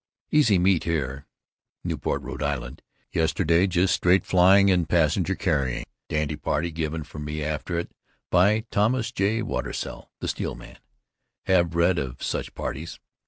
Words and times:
Easy 0.31 0.57
meet 0.57 0.83
here 0.83 1.27
(Newport, 1.83 2.23
R.I.) 2.23 2.71
yesterday, 3.11 3.67
just 3.67 3.93
straight 3.93 4.25
flying 4.25 4.71
and 4.71 4.89
passenger 4.89 5.35
carrying. 5.35 5.85
Dandy 6.09 6.35
party 6.37 6.71
given 6.71 7.03
for 7.03 7.19
me 7.19 7.43
after 7.43 7.77
it, 7.77 7.91
by 8.31 8.65
Thomas 8.71 9.11
J. 9.11 9.43
Watersell, 9.43 10.09
the 10.19 10.27
steel 10.27 10.55
man. 10.55 10.79
Have 11.45 11.75
read 11.75 11.99
of 11.99 12.23
such 12.23 12.55
parties. 12.55 12.99